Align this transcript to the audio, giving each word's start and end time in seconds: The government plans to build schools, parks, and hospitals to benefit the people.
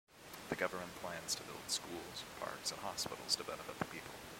The 0.49 0.55
government 0.55 0.95
plans 0.95 1.35
to 1.35 1.43
build 1.43 1.59
schools, 1.67 2.23
parks, 2.39 2.71
and 2.71 2.79
hospitals 2.81 3.35
to 3.35 3.43
benefit 3.43 3.77
the 3.77 3.85
people. 3.85 4.15